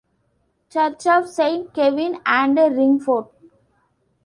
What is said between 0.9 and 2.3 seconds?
of Saint Kevin